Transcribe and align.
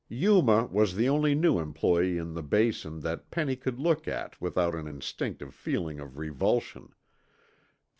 Yuma 0.09 0.65
was 0.71 0.95
the 0.95 1.07
only 1.07 1.35
new 1.35 1.59
employee 1.59 2.17
in 2.17 2.33
the 2.33 2.41
Basin 2.41 3.01
that 3.01 3.29
Penny 3.29 3.55
could 3.55 3.77
look 3.79 4.07
at 4.07 4.41
without 4.41 4.73
an 4.73 4.87
instinctive 4.87 5.53
feeling 5.53 5.99
of 5.99 6.17
revulsion. 6.17 6.95